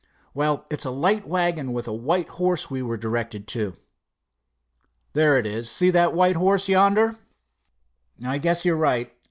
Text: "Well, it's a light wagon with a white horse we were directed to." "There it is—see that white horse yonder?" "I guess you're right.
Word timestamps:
"Well, 0.33 0.65
it's 0.71 0.83
a 0.83 0.89
light 0.89 1.27
wagon 1.27 1.73
with 1.73 1.87
a 1.87 1.93
white 1.93 2.27
horse 2.29 2.71
we 2.71 2.81
were 2.81 2.97
directed 2.97 3.47
to." 3.49 3.75
"There 5.13 5.37
it 5.37 5.45
is—see 5.45 5.91
that 5.91 6.15
white 6.15 6.37
horse 6.37 6.67
yonder?" 6.67 7.17
"I 8.25 8.39
guess 8.39 8.65
you're 8.65 8.75
right. 8.75 9.15